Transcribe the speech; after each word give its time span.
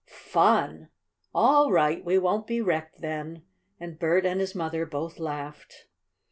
"Fun!" 0.07 0.89
"All 1.31 1.71
right. 1.71 2.03
We 2.03 2.17
won't 2.17 2.47
be 2.47 2.59
wrecked 2.59 3.01
then." 3.01 3.43
And 3.79 3.99
Bert 3.99 4.25
and 4.25 4.39
his 4.39 4.55
mother 4.55 4.83
both 4.83 5.19
laughed. 5.19 5.85